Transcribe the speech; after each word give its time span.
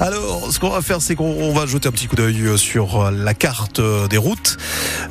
Alors, 0.00 0.52
ce 0.52 0.58
qu'on 0.58 0.70
va 0.70 0.82
faire, 0.82 1.00
c'est 1.00 1.14
qu'on 1.14 1.52
va 1.52 1.66
jeter 1.66 1.88
un 1.88 1.92
petit 1.92 2.08
coup 2.08 2.16
d'œil 2.16 2.40
euh, 2.40 2.56
sur 2.56 3.00
euh, 3.00 3.10
la 3.12 3.32
carte 3.32 3.78
euh, 3.78 4.08
des 4.08 4.16
routes. 4.16 4.56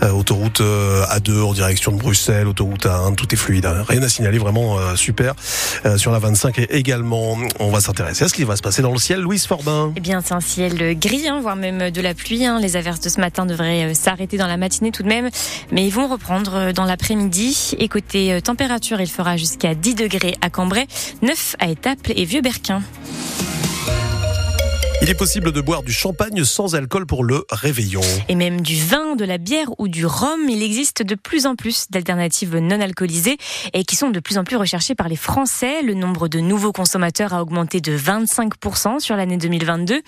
autoroute 0.02 0.60
A2 0.60 1.42
en 1.42 1.54
direction 1.54 1.94
de 1.94 1.98
Bruxelles, 1.98 2.50
autoroute 2.50 2.86
A1, 2.86 3.16
tout 3.16 3.34
est 3.34 3.38
fluide. 3.38 3.66
Hein. 3.66 3.86
Rien 3.88 4.04
à 4.04 4.10
signaler, 4.10 4.40
vraiment 4.40 4.78
super. 4.98 5.36
sur 5.96 6.12
la 6.12 6.20
25 6.20 6.68
également, 6.70 7.38
on 7.62 7.70
va 7.70 7.80
s'intéresser 7.80 8.26
à 8.26 8.28
ce 8.28 8.34
qui 8.34 8.44
va 8.44 8.58
se 8.58 8.62
passer 8.62 8.82
dans 8.82 8.92
le 8.92 8.98
ciel. 8.98 9.22
Louise 9.22 9.46
Forbin. 9.46 9.94
Eh 9.96 10.02
bien, 10.02 10.20
c'est 10.22 10.34
un 10.34 10.42
ciel 10.42 11.00
gris, 11.00 11.30
hein, 11.30 11.40
voire 11.42 11.56
même 11.56 11.90
de 11.90 12.02
la 12.02 12.14
pluie. 12.14 12.46
Hein. 12.46 12.60
Les 12.60 12.76
averses 12.76 13.00
de 13.00 13.08
ce 13.08 13.22
matin 13.22 13.46
devraient 13.46 13.94
s'arrêter 13.94 14.36
dans 14.36 14.48
la 14.48 14.58
matinée 14.58 14.92
tout 14.92 15.04
de 15.04 15.08
même, 15.08 15.30
mais 15.72 15.88
ils 15.88 15.94
vont 15.94 16.10
reprendre 16.10 16.74
dans 16.74 16.84
l'après-midi. 16.84 17.76
Et 17.80 17.88
côté 17.88 18.42
température, 18.44 19.00
il 19.00 19.10
fera 19.10 19.38
jusqu'à 19.38 19.76
10 19.76 19.96
degrés 19.96 20.36
à 20.42 20.50
Cambrai, 20.50 20.88
9 21.22 21.56
à 21.60 21.70
Étaples 21.70 22.12
et 22.18 22.26
Vieux-Berquin. 22.26 22.82
Il 25.04 25.10
est 25.10 25.16
possible 25.16 25.52
de 25.52 25.60
boire 25.60 25.84
du 25.84 25.92
champagne 25.92 26.46
sans 26.46 26.76
alcool 26.76 27.06
pour 27.06 27.26
le 27.26 27.44
réveillon. 27.50 28.00
Et 28.30 28.36
même 28.36 28.62
du 28.62 28.82
vin, 28.82 29.18
de 29.18 29.26
la 29.26 29.38
bière 29.38 29.68
ou 29.78 29.90
du 29.90 30.06
rhum. 30.06 30.48
Il 30.48 30.64
existe 30.64 31.04
de 31.04 31.16
plus 31.16 31.46
en 31.46 31.58
plus 31.58 31.88
d'alternatives 31.90 32.56
non 32.56 32.80
alcoolisées 32.80 33.36
et 33.74 33.84
qui 33.84 33.98
sont 33.98 34.12
de 34.12 34.22
plus 34.22 34.38
en 34.38 34.46
plus 34.46 34.56
recherchées 34.56 34.96
par 34.96 35.10
les 35.10 35.18
Français. 35.18 35.82
Le 35.82 35.94
nombre 35.94 36.30
de 36.30 36.40
nouveaux 36.40 36.72
consommateurs 36.72 37.34
a 37.34 37.42
augmenté 37.42 37.82
de 37.82 37.98
25% 37.98 39.02
sur 39.02 39.18
l'année 39.18 39.36
2022. 39.36 40.02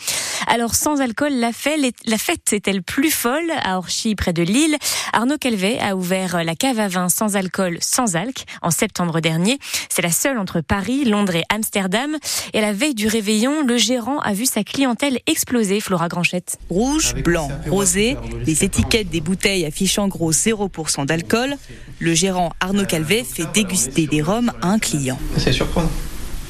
Alors 0.47 0.75
sans 0.75 1.01
alcool, 1.01 1.33
la 1.33 1.51
fête, 1.51 2.53
est-elle 2.53 2.81
plus 2.81 3.11
folle? 3.11 3.51
À 3.65 3.77
Orchy, 3.77 4.15
près 4.15 4.31
de 4.31 4.43
Lille, 4.43 4.77
Arnaud 5.11 5.37
Calvet 5.37 5.77
a 5.81 5.97
ouvert 5.97 6.41
la 6.41 6.55
cave 6.55 6.79
à 6.79 6.87
vin 6.87 7.09
sans 7.09 7.35
alcool, 7.35 7.79
sans 7.81 8.15
alc, 8.15 8.45
en 8.61 8.71
septembre 8.71 9.19
dernier. 9.19 9.59
C'est 9.89 10.03
la 10.03 10.11
seule 10.11 10.37
entre 10.37 10.61
Paris, 10.61 11.03
Londres 11.03 11.35
et 11.35 11.43
Amsterdam. 11.49 12.15
Et 12.53 12.59
à 12.59 12.61
la 12.61 12.71
veille 12.71 12.95
du 12.95 13.09
réveillon, 13.09 13.65
le 13.65 13.75
gérant 13.75 14.19
a 14.19 14.31
vu 14.31 14.45
sa 14.45 14.63
cliente 14.63 14.84
clientèle 14.85 15.19
explosé, 15.25 15.79
Flora 15.79 16.07
Granchette 16.09 16.59
Rouge, 16.69 17.15
blanc, 17.15 17.49
rosé, 17.71 18.17
les 18.45 18.63
étiquettes 18.63 19.09
des 19.09 19.19
bouteilles 19.19 19.65
affichant 19.65 20.07
gros 20.07 20.31
0% 20.31 21.07
d'alcool. 21.07 21.55
Le 21.97 22.13
gérant 22.13 22.53
Arnaud 22.59 22.85
Calvet 22.85 23.23
fait 23.23 23.51
déguster 23.51 24.05
des 24.05 24.21
rhums 24.21 24.51
à 24.61 24.67
un 24.67 24.77
client. 24.77 25.17
C'est 25.37 25.53
surprenant. 25.53 25.89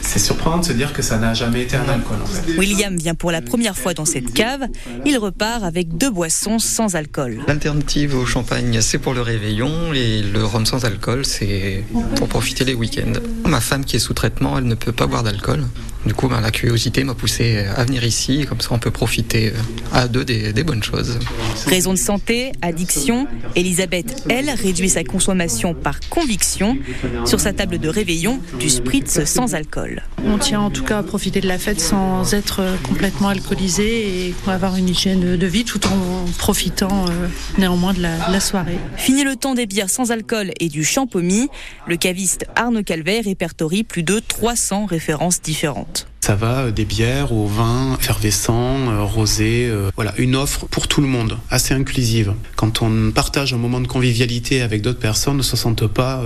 C'est 0.01 0.19
surprenant 0.19 0.57
de 0.57 0.65
se 0.65 0.73
dire 0.73 0.91
que 0.91 1.01
ça 1.01 1.17
n'a 1.17 1.33
jamais 1.33 1.61
été 1.61 1.77
un 1.77 1.87
alcool. 1.87 2.17
William 2.57 2.97
vient 2.97 3.15
pour 3.15 3.31
la 3.31 3.41
première 3.41 3.77
fois 3.77 3.93
dans 3.93 4.03
cette 4.03 4.33
cave. 4.33 4.67
Il 5.05 5.17
repart 5.17 5.63
avec 5.63 5.97
deux 5.97 6.11
boissons 6.11 6.59
sans 6.59 6.95
alcool. 6.95 7.39
L'alternative 7.47 8.17
au 8.17 8.25
champagne, 8.25 8.81
c'est 8.81 8.99
pour 8.99 9.13
le 9.13 9.21
réveillon 9.21 9.93
et 9.93 10.21
le 10.21 10.43
rhum 10.43 10.65
sans 10.65 10.83
alcool, 10.83 11.25
c'est 11.25 11.85
pour 12.17 12.27
profiter 12.27 12.65
les 12.65 12.73
week-ends. 12.73 13.13
Ma 13.45 13.61
femme 13.61 13.85
qui 13.85 13.95
est 13.95 13.99
sous 13.99 14.13
traitement, 14.13 14.57
elle 14.57 14.65
ne 14.65 14.75
peut 14.75 14.91
pas 14.91 15.07
boire 15.07 15.23
d'alcool. 15.23 15.63
Du 16.05 16.13
coup, 16.13 16.27
ben, 16.27 16.39
la 16.39 16.51
curiosité 16.51 17.03
m'a 17.03 17.15
poussé 17.15 17.65
à 17.75 17.83
venir 17.83 18.03
ici, 18.03 18.45
comme 18.47 18.61
ça 18.61 18.69
on 18.71 18.79
peut 18.79 18.91
profiter 18.91 19.49
euh, 19.49 19.53
à 19.91 20.07
deux 20.07 20.23
des, 20.23 20.53
des 20.53 20.63
bonnes 20.63 20.83
choses. 20.83 21.17
Raison 21.65 21.93
de 21.93 21.97
santé, 21.97 22.51
addiction, 22.61 23.27
Elisabeth, 23.55 24.23
elle, 24.29 24.49
réduit 24.51 24.89
sa 24.89 25.03
consommation 25.03 25.73
par 25.73 25.99
conviction. 26.09 26.77
Sur 27.25 27.39
sa 27.39 27.53
table 27.53 27.79
de 27.79 27.89
réveillon, 27.89 28.39
du 28.59 28.69
spritz 28.69 29.23
sans 29.25 29.55
alcool. 29.55 30.03
On 30.25 30.37
tient 30.37 30.61
en 30.61 30.69
tout 30.69 30.83
cas 30.83 30.99
à 30.99 31.03
profiter 31.03 31.41
de 31.41 31.47
la 31.47 31.57
fête 31.57 31.81
sans 31.81 32.33
être 32.33 32.61
complètement 32.83 33.29
alcoolisé 33.29 34.27
et 34.27 34.35
avoir 34.47 34.75
une 34.75 34.89
hygiène 34.89 35.35
de 35.37 35.47
vie 35.47 35.65
tout 35.65 35.85
en 35.87 36.25
profitant 36.37 37.05
euh, 37.05 37.27
néanmoins 37.57 37.93
de 37.93 38.01
la, 38.01 38.27
de 38.27 38.31
la 38.31 38.39
soirée. 38.39 38.77
Fini 38.97 39.23
le 39.23 39.35
temps 39.35 39.55
des 39.55 39.65
bières 39.65 39.89
sans 39.89 40.11
alcool 40.11 40.51
et 40.59 40.69
du 40.69 40.83
champomis, 40.83 41.49
le 41.87 41.97
caviste 41.97 42.45
Arnaud 42.55 42.83
Calvert 42.83 43.23
répertorie 43.25 43.83
plus 43.83 44.03
de 44.03 44.19
300 44.19 44.85
références 44.85 45.41
différentes. 45.41 45.94
Wort. 45.95 46.14
Ça 46.25 46.33
va 46.33 46.61
euh, 46.61 46.71
des 46.71 46.85
bières 46.85 47.33
au 47.33 47.45
vin 47.45 47.95
effervescent, 47.99 48.89
euh, 48.89 49.03
rosé, 49.03 49.67
euh, 49.69 49.91
voilà, 49.93 50.11
une 50.17 50.35
offre 50.35 50.65
pour 50.65 50.87
tout 50.87 50.99
le 51.01 51.05
monde, 51.05 51.37
assez 51.51 51.75
inclusive. 51.75 52.33
Quand 52.55 52.81
on 52.81 53.11
partage 53.11 53.53
un 53.53 53.57
moment 53.57 53.79
de 53.79 53.85
convivialité 53.85 54.63
avec 54.63 54.81
d'autres 54.81 54.97
personnes, 54.97 55.37
ne 55.37 55.43
se 55.43 55.55
sentent 55.55 55.85
pas 55.85 56.23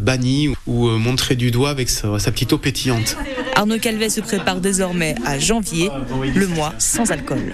bannis 0.00 0.54
ou 0.66 0.88
montrés 0.88 1.36
du 1.36 1.50
doigt 1.50 1.68
avec 1.68 1.90
sa, 1.90 2.08
petite 2.18 2.54
eau 2.54 2.58
pétillante. 2.58 3.16
Arnaud 3.54 3.78
Calvet 3.78 4.08
se 4.08 4.22
prépare 4.22 4.60
désormais 4.60 5.16
à 5.26 5.38
janvier, 5.38 5.90
le 6.34 6.46
mois 6.46 6.72
sans 6.78 7.10
alcool. 7.10 7.52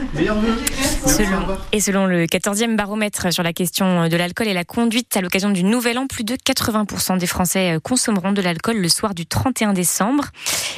et 1.73 1.81
selon 1.81 2.07
le 2.07 2.27
14e 2.27 2.77
baromètre 2.77 3.33
sur 3.33 3.43
la 3.43 3.53
question 3.53 4.09
de 4.09 4.17
l'alcool 4.17 4.47
et 4.47 4.55
la 4.55 4.65
conduite 4.65 5.17
à 5.17 5.21
l'occasion 5.21 5.51
du 5.51 5.65
Nouvel 5.65 5.99
An, 5.99 6.07
plus 6.07 6.25
de 6.25 6.35
80% 6.35 7.19
des 7.19 7.27
Français 7.27 7.79
consommeront 7.83 8.33
de 8.33 8.43
l'alcool 8.43 8.77
le 8.77 8.89
soir 8.89 9.15
du 9.15 9.27
31 9.27 9.73
décembre. 9.73 10.27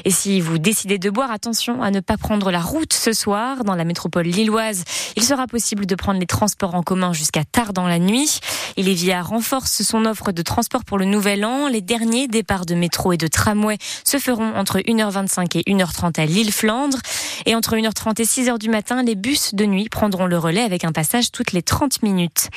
Et 0.05 0.11
si 0.11 0.41
vous 0.41 0.59
décidez 0.59 0.99
de 0.99 1.10
boire, 1.11 1.31
attention 1.31 1.83
à 1.83 1.91
ne 1.91 2.01
pas 2.01 2.17
prendre 2.17 2.51
la 2.51 2.61
route 2.61 2.93
ce 2.93 3.13
soir. 3.13 3.65
Dans 3.65 3.75
la 3.75 3.85
métropole 3.85 4.27
lilloise, 4.27 4.85
il 5.17 5.23
sera 5.23 5.47
possible 5.47 5.87
de 5.87 5.95
prendre 5.95 6.19
les 6.21 6.27
transports 6.27 6.75
en 6.75 6.83
commun 6.83 7.13
jusqu'à 7.13 7.45
tard 7.45 7.73
dans 7.73 7.87
la 7.87 7.99
nuit. 7.99 8.41
Et 8.81 8.95
via 8.95 9.21
renforce 9.21 9.83
son 9.83 10.07
offre 10.07 10.33
de 10.33 10.41
transport 10.41 10.87
pour 10.87 10.97
le 10.97 11.05
nouvel 11.05 11.45
an. 11.45 11.69
Les 11.69 11.83
derniers 11.83 12.29
départs 12.29 12.65
de 12.65 12.75
métro 12.75 13.13
et 13.13 13.19
de 13.19 13.27
tramway 13.27 13.77
se 14.05 14.17
feront 14.17 14.55
entre 14.57 14.79
1h25 14.79 15.59
et 15.59 15.71
1h30 15.71 16.19
à 16.19 16.25
Lille-Flandre. 16.25 16.97
Et 17.45 17.55
entre 17.55 17.77
1h30 17.77 18.23
et 18.23 18.25
6h 18.25 18.59
du 18.59 18.71
matin, 18.71 19.03
les 19.03 19.17
bus 19.17 19.55
de 19.55 19.67
nuit 19.67 19.91
prendront 19.91 20.25
le 20.25 20.39
relais 20.39 20.63
avec 20.63 20.85
un 20.85 20.93
passage 20.93 21.31
toutes 21.31 21.53
les 21.53 21.63
30 21.63 22.03
minutes. 22.03 22.49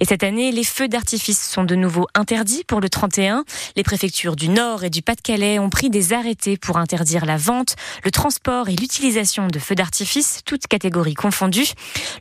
Et 0.00 0.04
cette 0.04 0.22
année, 0.22 0.52
les 0.52 0.64
feux 0.64 0.86
d'artifice 0.86 1.40
sont 1.40 1.64
de 1.64 1.74
nouveau 1.74 2.06
interdits 2.14 2.64
pour 2.66 2.82
le 2.82 2.90
31. 2.90 3.44
Les 3.74 3.82
préfectures 3.82 4.36
du 4.36 4.50
Nord 4.50 4.84
et 4.84 4.90
du 4.90 5.00
Pas-de-Calais 5.00 5.58
ont 5.58 5.70
pris 5.70 5.88
des 5.88 6.12
arrêtés 6.12 6.58
pour 6.58 6.76
interdire 6.76 7.24
la 7.24 7.38
vente, 7.38 7.76
le 8.04 8.10
transport 8.10 8.68
et 8.68 8.76
l'utilisation 8.76 9.46
de 9.46 9.58
feux 9.58 9.74
d'artifice, 9.74 10.40
toutes 10.44 10.66
catégories 10.66 11.14
confondues. 11.14 11.72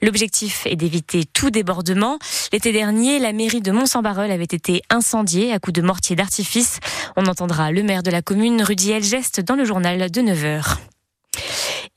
L'objectif 0.01 0.65
est 0.65 0.77
d'éviter 0.77 1.25
tout 1.25 1.49
débordement. 1.49 2.19
L'été 2.53 2.71
dernier, 2.71 3.19
la 3.19 3.33
mairie 3.33 3.48
de 3.57 3.71
Mont-Saint-Barreul 3.71 4.29
avait 4.29 4.43
été 4.43 4.83
incendiée 4.91 5.51
à 5.51 5.59
coups 5.59 5.73
de 5.73 5.81
mortier 5.81 6.15
d'artifice. 6.15 6.79
On 7.17 7.25
entendra 7.25 7.71
le 7.71 7.81
maire 7.81 8.03
de 8.03 8.11
la 8.11 8.21
commune, 8.21 8.61
Rudy 8.61 8.91
Elgest, 8.91 9.41
dans 9.41 9.55
le 9.55 9.65
journal 9.65 10.11
de 10.11 10.21
9h. 10.21 10.77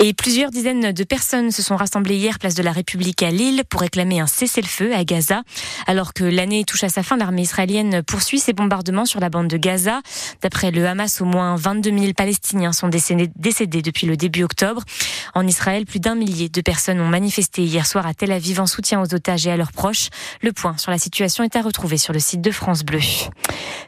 Et 0.04 0.14
plusieurs 0.14 0.50
dizaines 0.50 0.90
de 0.90 1.04
personnes 1.04 1.52
se 1.52 1.62
sont 1.62 1.76
rassemblées 1.76 2.16
hier 2.16 2.40
place 2.40 2.56
de 2.56 2.62
la 2.64 2.72
République 2.72 3.22
à 3.22 3.30
Lille 3.30 3.62
pour 3.70 3.82
réclamer 3.82 4.18
un 4.18 4.26
cessez-le-feu 4.26 4.92
à 4.92 5.04
Gaza. 5.04 5.42
Alors 5.86 6.12
que 6.12 6.24
l'année 6.24 6.64
touche 6.64 6.82
à 6.82 6.88
sa 6.88 7.04
fin, 7.04 7.16
l'armée 7.16 7.42
israélienne 7.42 8.02
poursuit 8.02 8.40
ses 8.40 8.52
bombardements 8.52 9.04
sur 9.04 9.20
la 9.20 9.28
bande 9.28 9.46
de 9.46 9.56
Gaza. 9.56 10.00
D'après 10.40 10.72
le 10.72 10.88
Hamas, 10.88 11.20
au 11.20 11.24
moins 11.24 11.54
22 11.54 11.96
000 11.96 12.12
Palestiniens 12.14 12.72
sont 12.72 12.88
décédés, 12.88 13.28
depuis 13.80 14.08
le 14.08 14.16
début 14.16 14.42
octobre. 14.42 14.82
En 15.34 15.46
Israël, 15.46 15.86
plus 15.86 16.00
d'un 16.00 16.16
millier 16.16 16.48
de 16.48 16.60
personnes 16.62 17.00
ont 17.00 17.06
manifesté 17.06 17.62
hier 17.62 17.86
soir 17.86 18.04
à 18.04 18.12
Tel 18.12 18.32
Aviv 18.32 18.60
en 18.60 18.66
soutien 18.66 19.00
aux 19.00 19.14
otages 19.14 19.46
et 19.46 19.52
à 19.52 19.56
leurs 19.56 19.70
proches. 19.70 20.08
Le 20.40 20.50
point 20.50 20.76
sur 20.78 20.90
la 20.90 20.98
situation 20.98 21.44
est 21.44 21.54
à 21.54 21.62
retrouver 21.62 21.96
sur 21.96 22.12
le 22.12 22.19
site 22.19 22.40
de 22.40 22.50
France 22.50 22.82
Bleu. 22.82 22.98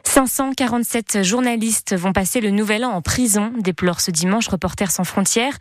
547 0.05 1.23
journalistes 1.23 1.93
vont 1.93 2.13
passer 2.13 2.39
le 2.39 2.51
nouvel 2.51 2.85
an 2.85 2.91
en 2.91 3.01
prison, 3.01 3.51
déplore 3.59 3.99
ce 3.99 4.11
dimanche 4.11 4.47
Reporters 4.47 4.91
sans 4.91 5.03
frontières. 5.03 5.57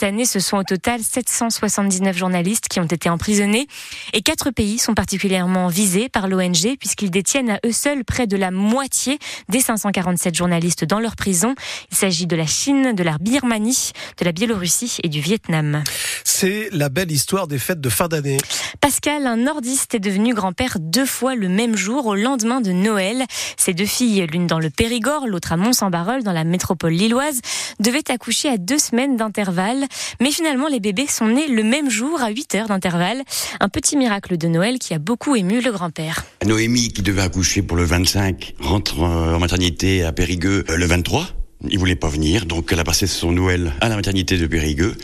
Année, 0.00 0.24
ce 0.24 0.40
sont 0.40 0.56
au 0.56 0.62
total 0.64 1.00
779 1.02 2.16
journalistes 2.16 2.68
qui 2.68 2.80
ont 2.80 2.84
été 2.86 3.08
emprisonnés 3.08 3.66
et 4.12 4.22
quatre 4.22 4.50
pays 4.50 4.78
sont 4.78 4.94
particulièrement 4.94 5.68
visés 5.68 6.08
par 6.08 6.28
l'ONG 6.28 6.76
puisqu'ils 6.78 7.10
détiennent 7.10 7.50
à 7.50 7.60
eux 7.66 7.72
seuls 7.72 8.04
près 8.04 8.26
de 8.26 8.36
la 8.36 8.50
moitié 8.50 9.18
des 9.48 9.60
547 9.60 10.34
journalistes 10.34 10.84
dans 10.84 11.00
leur 11.00 11.16
prison. 11.16 11.54
Il 11.90 11.96
s'agit 11.96 12.26
de 12.26 12.36
la 12.36 12.46
Chine, 12.46 12.94
de 12.94 13.02
la 13.02 13.18
Birmanie, 13.18 13.92
de 14.18 14.24
la 14.24 14.32
Biélorussie 14.32 14.98
et 15.02 15.08
du 15.08 15.20
Vietnam. 15.20 15.82
C'est 16.24 16.68
la 16.72 16.88
belle 16.88 17.12
histoire 17.12 17.46
des 17.46 17.58
fêtes 17.58 17.80
de 17.80 17.88
fin 17.88 18.08
d'année. 18.08 18.38
Pascal, 18.80 19.26
un 19.26 19.36
nordiste, 19.36 19.94
est 19.94 20.00
devenu 20.00 20.34
grand-père 20.34 20.78
deux 20.80 21.06
fois 21.06 21.34
le 21.34 21.48
même 21.48 21.76
jour 21.76 22.06
au 22.06 22.14
lendemain 22.14 22.60
de 22.60 22.72
Noël. 22.72 23.24
Ses 23.56 23.74
deux 23.74 23.86
filles, 23.86 24.26
l'une 24.30 24.46
dans 24.46 24.58
le 24.58 24.70
Périgord, 24.70 25.26
l'autre 25.26 25.52
à 25.52 25.56
Mont-Saint-Barreul 25.56 26.22
dans 26.22 26.32
la 26.32 26.44
métropole 26.44 26.92
lilloise, 26.92 27.40
devaient 27.80 28.10
accoucher 28.10 28.48
à 28.48 28.56
deux 28.56 28.78
semaines 28.78 29.16
d'intervalle. 29.16 29.71
Mais 30.20 30.30
finalement, 30.30 30.68
les 30.68 30.80
bébés 30.80 31.06
sont 31.06 31.26
nés 31.26 31.48
le 31.48 31.62
même 31.62 31.90
jour 31.90 32.20
à 32.22 32.30
8 32.30 32.54
heures 32.54 32.68
d'intervalle. 32.68 33.22
Un 33.60 33.68
petit 33.68 33.96
miracle 33.96 34.36
de 34.36 34.48
Noël 34.48 34.78
qui 34.78 34.94
a 34.94 34.98
beaucoup 34.98 35.36
ému 35.36 35.60
le 35.60 35.72
grand-père. 35.72 36.24
Noémie, 36.44 36.88
qui 36.88 37.02
devait 37.02 37.22
accoucher 37.22 37.62
pour 37.62 37.76
le 37.76 37.84
25, 37.84 38.54
rentre 38.60 39.00
en 39.00 39.38
maternité 39.38 40.02
à 40.04 40.12
Périgueux 40.12 40.64
euh, 40.68 40.76
le 40.76 40.86
23. 40.86 41.26
Il 41.68 41.78
voulait 41.78 41.96
pas 41.96 42.08
venir, 42.08 42.46
donc 42.46 42.70
elle 42.72 42.80
a 42.80 42.84
passé 42.84 43.06
son 43.06 43.32
Noël 43.32 43.72
à 43.80 43.88
la 43.88 43.96
maternité 43.96 44.36
de 44.36 44.46
Périgueux. 44.46 44.96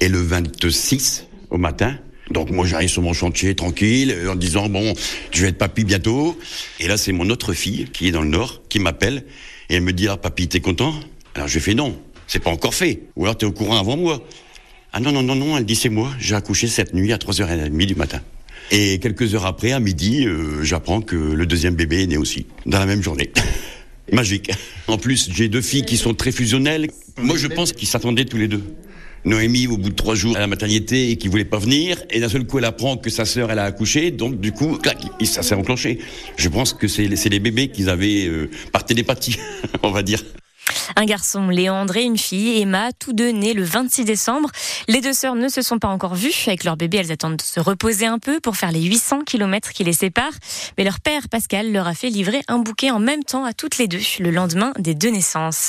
Et 0.00 0.08
le 0.08 0.20
26, 0.20 1.26
au 1.50 1.56
matin, 1.56 1.96
donc 2.30 2.50
moi 2.50 2.66
j'arrive 2.66 2.88
sur 2.88 3.02
mon 3.02 3.12
chantier 3.12 3.54
tranquille 3.54 4.16
en 4.28 4.34
disant 4.34 4.68
bon 4.68 4.94
je 5.32 5.42
vais 5.42 5.48
être 5.48 5.58
papy 5.58 5.84
bientôt 5.84 6.38
et 6.80 6.88
là 6.88 6.96
c'est 6.96 7.12
mon 7.12 7.28
autre 7.30 7.52
fille 7.52 7.86
qui 7.92 8.08
est 8.08 8.10
dans 8.10 8.22
le 8.22 8.28
nord 8.28 8.62
qui 8.68 8.78
m'appelle 8.78 9.24
et 9.68 9.74
elle 9.74 9.82
me 9.82 9.92
dit 9.92 10.08
ah 10.08 10.16
papy 10.16 10.48
t'es 10.48 10.60
content? 10.60 10.94
Alors 11.34 11.48
je 11.48 11.58
fais 11.58 11.74
non 11.74 11.98
c'est 12.32 12.38
pas 12.38 12.50
encore 12.50 12.72
fait. 12.72 13.02
Ou 13.16 13.24
alors 13.24 13.36
tu 13.36 13.44
es 13.44 13.48
au 13.48 13.52
courant 13.52 13.78
avant 13.78 13.98
moi. 13.98 14.22
Ah 14.94 15.00
non, 15.00 15.12
non, 15.12 15.22
non, 15.22 15.34
non, 15.34 15.58
elle 15.58 15.66
dit 15.66 15.76
c'est 15.76 15.90
moi. 15.90 16.10
J'ai 16.18 16.34
accouché 16.34 16.66
cette 16.66 16.94
nuit 16.94 17.12
à 17.12 17.18
3h30 17.18 17.86
du 17.86 17.94
matin. 17.94 18.22
Et 18.70 18.98
quelques 19.00 19.34
heures 19.34 19.44
après, 19.44 19.72
à 19.72 19.80
midi, 19.80 20.26
euh, 20.26 20.62
j'apprends 20.62 21.02
que 21.02 21.16
le 21.16 21.44
deuxième 21.44 21.74
bébé 21.74 22.04
est 22.04 22.06
né 22.06 22.16
aussi, 22.16 22.46
dans 22.64 22.78
la 22.78 22.86
même 22.86 23.02
journée. 23.02 23.30
Magique. 24.12 24.50
En 24.88 24.96
plus, 24.96 25.28
j'ai 25.30 25.48
deux 25.48 25.60
filles 25.60 25.84
qui 25.84 25.98
sont 25.98 26.14
très 26.14 26.32
fusionnelles. 26.32 26.88
Moi, 27.18 27.36
je 27.36 27.48
pense 27.48 27.72
qu'ils 27.72 27.88
s'attendaient 27.88 28.24
tous 28.24 28.38
les 28.38 28.48
deux. 28.48 28.62
Noémie, 29.26 29.66
au 29.66 29.76
bout 29.76 29.90
de 29.90 29.94
trois 29.94 30.14
jours 30.14 30.34
à 30.34 30.40
la 30.40 30.46
maternité 30.46 31.16
qui 31.16 31.28
voulait 31.28 31.44
pas 31.44 31.58
venir, 31.58 32.02
et 32.10 32.18
d'un 32.18 32.28
seul 32.28 32.44
coup 32.44 32.58
elle 32.58 32.64
apprend 32.64 32.96
que 32.96 33.08
sa 33.08 33.24
sœur 33.24 33.52
elle 33.52 33.60
a 33.60 33.64
accouché, 33.64 34.10
donc 34.10 34.40
du 34.40 34.50
coup, 34.50 34.78
clac, 34.78 34.98
ça 35.24 35.44
s'est 35.44 35.54
enclenché. 35.54 36.00
Je 36.36 36.48
pense 36.48 36.72
que 36.72 36.88
c'est 36.88 37.06
les 37.06 37.38
bébés 37.38 37.68
qu'ils 37.68 37.88
avaient 37.88 38.26
euh, 38.26 38.50
par 38.72 38.84
télépathie, 38.84 39.36
on 39.84 39.92
va 39.92 40.02
dire. 40.02 40.24
Un 40.96 41.04
garçon, 41.04 41.48
Léandre, 41.48 41.96
et 41.96 42.02
une 42.02 42.18
fille, 42.18 42.60
Emma, 42.60 42.92
tous 42.98 43.12
deux 43.12 43.30
nés 43.30 43.54
le 43.54 43.64
26 43.64 44.04
décembre. 44.04 44.50
Les 44.88 45.00
deux 45.00 45.12
sœurs 45.12 45.34
ne 45.34 45.48
se 45.48 45.62
sont 45.62 45.78
pas 45.78 45.88
encore 45.88 46.14
vues. 46.14 46.34
Avec 46.46 46.64
leur 46.64 46.76
bébé, 46.76 46.98
elles 46.98 47.12
attendent 47.12 47.36
de 47.36 47.42
se 47.42 47.60
reposer 47.60 48.06
un 48.06 48.18
peu 48.18 48.40
pour 48.40 48.56
faire 48.56 48.72
les 48.72 48.82
800 48.82 49.24
km 49.24 49.72
qui 49.72 49.84
les 49.84 49.92
séparent. 49.92 50.32
Mais 50.76 50.84
leur 50.84 51.00
père, 51.00 51.28
Pascal, 51.28 51.72
leur 51.72 51.86
a 51.86 51.94
fait 51.94 52.10
livrer 52.10 52.42
un 52.48 52.58
bouquet 52.58 52.90
en 52.90 52.98
même 52.98 53.24
temps 53.24 53.44
à 53.44 53.52
toutes 53.52 53.78
les 53.78 53.88
deux 53.88 54.02
le 54.18 54.30
lendemain 54.30 54.72
des 54.78 54.94
deux 54.94 55.10
naissances. 55.10 55.60